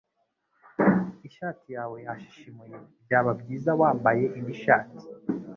[1.27, 5.03] Ishati yawe yashishimuye Byaba byiza wambaye indi shati